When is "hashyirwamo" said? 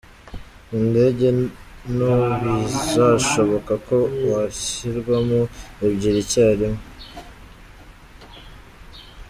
4.31-5.39